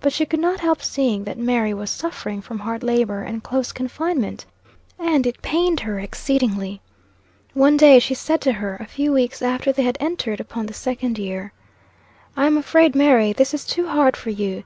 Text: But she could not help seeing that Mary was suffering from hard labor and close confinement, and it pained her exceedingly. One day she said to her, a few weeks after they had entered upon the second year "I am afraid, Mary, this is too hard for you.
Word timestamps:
But 0.00 0.12
she 0.12 0.26
could 0.26 0.38
not 0.38 0.60
help 0.60 0.80
seeing 0.80 1.24
that 1.24 1.36
Mary 1.40 1.74
was 1.74 1.90
suffering 1.90 2.40
from 2.40 2.60
hard 2.60 2.84
labor 2.84 3.22
and 3.22 3.42
close 3.42 3.72
confinement, 3.72 4.46
and 4.96 5.26
it 5.26 5.42
pained 5.42 5.80
her 5.80 5.98
exceedingly. 5.98 6.80
One 7.52 7.76
day 7.76 7.98
she 7.98 8.14
said 8.14 8.40
to 8.42 8.52
her, 8.52 8.76
a 8.76 8.86
few 8.86 9.12
weeks 9.12 9.42
after 9.42 9.72
they 9.72 9.82
had 9.82 9.96
entered 9.98 10.38
upon 10.38 10.66
the 10.66 10.72
second 10.72 11.18
year 11.18 11.52
"I 12.36 12.46
am 12.46 12.56
afraid, 12.56 12.94
Mary, 12.94 13.32
this 13.32 13.52
is 13.52 13.64
too 13.66 13.88
hard 13.88 14.16
for 14.16 14.30
you. 14.30 14.62